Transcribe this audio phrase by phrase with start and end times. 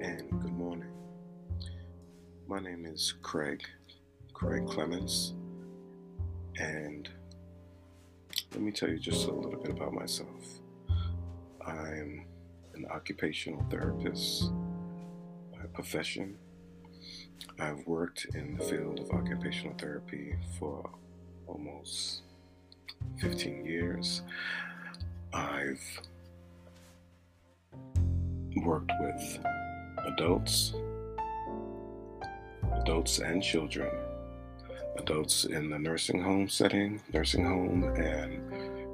[0.00, 0.90] and good morning.
[2.46, 3.62] My name is Craig,
[4.34, 5.34] Craig Clemens,
[6.58, 7.08] and
[8.52, 10.60] let me tell you just a little bit about myself.
[11.66, 12.26] I'm
[12.74, 14.50] an occupational therapist
[15.52, 16.36] by profession.
[17.58, 20.90] I've worked in the field of occupational therapy for
[21.46, 22.22] almost
[23.20, 24.22] 15 years.
[25.32, 25.80] I've
[28.64, 29.38] worked with
[30.06, 30.74] adults,
[32.80, 33.90] adults and children,
[34.98, 38.42] adults in the nursing home setting, nursing home and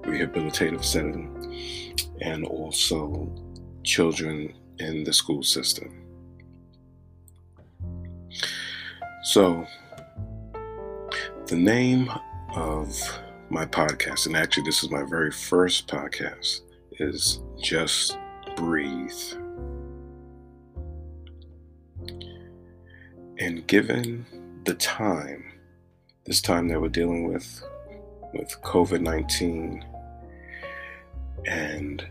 [0.04, 1.30] rehabilitative setting,
[2.20, 3.30] and also
[3.82, 6.02] children in the school system.
[9.24, 9.66] So,
[11.46, 12.10] the name
[12.54, 12.92] of
[13.50, 16.60] my podcast, and actually, this is my very first podcast,
[16.98, 18.18] is Just
[18.56, 19.45] Breathe.
[23.38, 24.24] And given
[24.64, 25.44] the time,
[26.24, 27.62] this time that we're dealing with,
[28.32, 29.84] with COVID 19
[31.46, 32.08] and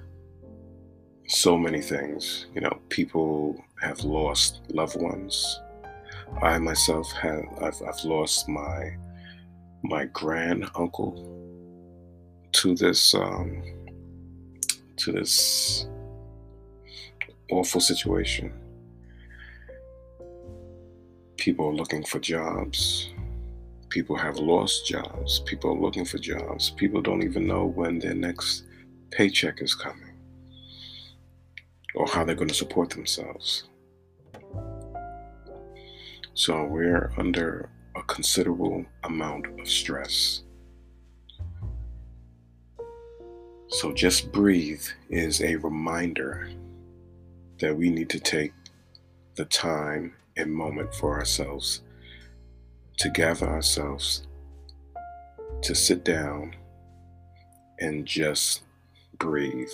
[1.27, 5.59] so many things, you know, people have lost loved ones.
[6.43, 8.95] I myself have, I've, I've lost my,
[9.83, 11.15] my grand uncle
[12.51, 13.63] to this, um,
[14.97, 15.87] to this
[17.49, 18.53] awful situation
[21.45, 23.11] people are looking for jobs.
[23.89, 25.41] People have lost jobs.
[25.41, 26.71] People are looking for jobs.
[26.71, 28.63] People don't even know when their next
[29.11, 30.17] paycheck is coming
[31.93, 33.65] or how they're going to support themselves.
[36.33, 40.41] So we're under a considerable amount of stress.
[43.67, 46.49] So just breathe is a reminder
[47.59, 48.51] that we need to take
[49.35, 51.81] the time a moment for ourselves,
[52.97, 54.27] to gather ourselves,
[55.61, 56.55] to sit down
[57.79, 58.63] and just
[59.17, 59.69] breathe.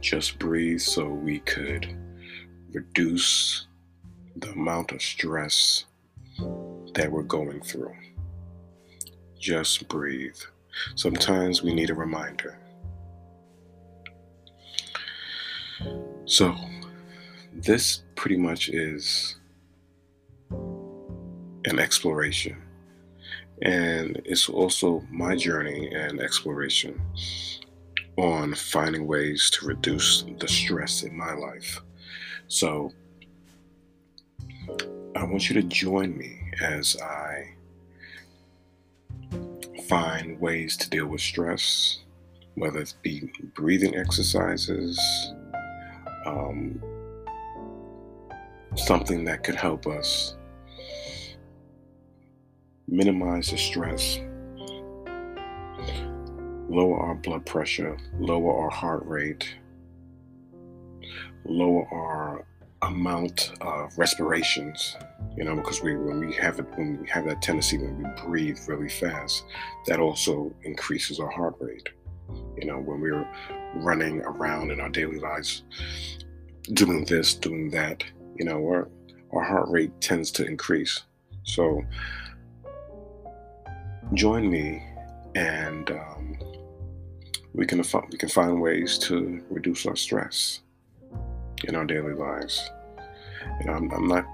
[0.00, 1.96] Just breathe so we could
[2.72, 3.66] reduce
[4.36, 5.84] the amount of stress
[6.94, 7.94] that we're going through.
[9.38, 10.36] Just breathe.
[10.94, 12.58] Sometimes we need a reminder.
[16.24, 16.54] So,
[17.62, 19.36] this pretty much is
[20.50, 22.56] an exploration.
[23.62, 27.00] And it's also my journey and exploration
[28.16, 31.80] on finding ways to reduce the stress in my life.
[32.48, 32.92] So
[35.14, 37.54] I want you to join me as I
[39.88, 41.98] find ways to deal with stress,
[42.54, 44.98] whether it be breathing exercises,
[46.26, 46.80] um,
[48.76, 50.36] something that could help us
[52.88, 54.18] minimize the stress,
[56.68, 59.54] lower our blood pressure, lower our heart rate,
[61.44, 62.44] lower our
[62.82, 64.96] amount of respirations
[65.36, 68.22] you know because we when we have it when we have that tendency when we
[68.22, 69.44] breathe really fast
[69.86, 71.88] that also increases our heart rate.
[72.56, 73.26] You know when we're
[73.76, 75.64] running around in our daily lives
[76.72, 78.02] doing this doing that
[78.40, 78.88] you know, our,
[79.32, 81.02] our heart rate tends to increase.
[81.42, 81.84] So
[84.14, 84.82] join me
[85.34, 86.38] and um,
[87.52, 90.60] we can we can find ways to reduce our stress
[91.64, 92.66] in our daily lives.
[93.60, 94.24] You know, I'm, I'm not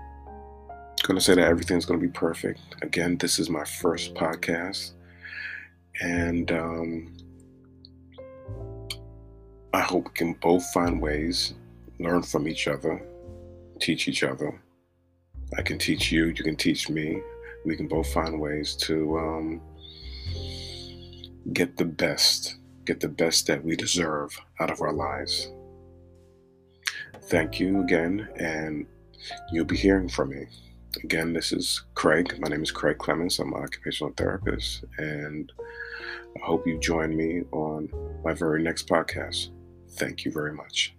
[1.02, 2.60] going to say that everything's going to be perfect.
[2.82, 4.92] Again, this is my first podcast,
[6.00, 7.16] and um,
[9.74, 11.54] I hope we can both find ways,
[11.98, 13.04] learn from each other,
[13.80, 14.60] teach each other.
[15.56, 17.20] I can teach you, you can teach me.
[17.64, 19.60] We can both find ways to um,
[21.52, 25.50] get the best, get the best that we deserve out of our lives.
[27.24, 28.86] Thank you again, and
[29.50, 30.46] you'll be hearing from me.
[31.02, 32.38] Again, this is Craig.
[32.38, 33.38] My name is Craig Clemens.
[33.38, 35.52] I'm an occupational therapist, and
[36.36, 37.88] I hope you join me on
[38.24, 39.50] my very next podcast.
[39.92, 40.94] Thank you very much.